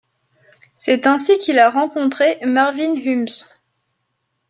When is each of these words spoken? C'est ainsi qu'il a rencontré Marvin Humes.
C'est 0.73 1.05
ainsi 1.05 1.37
qu'il 1.37 1.59
a 1.59 1.69
rencontré 1.69 2.43
Marvin 2.43 2.95
Humes. 2.95 3.27